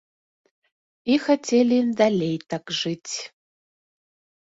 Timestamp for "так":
2.57-2.77